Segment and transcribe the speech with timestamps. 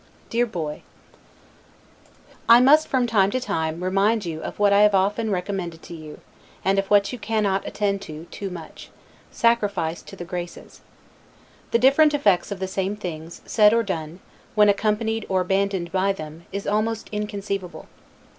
[0.31, 0.81] DEAR BOY:
[2.49, 5.93] I must from time to time, remind you of what I have often recommended to
[5.93, 6.21] you,
[6.65, 8.89] and of what you cannot attend to too much;
[9.29, 10.81] SACRIFICE TO THE GRACES.
[11.69, 14.21] The different effects of the same things, said or done,
[14.55, 17.87] when accompanied or abandoned by them, is almost inconceivable.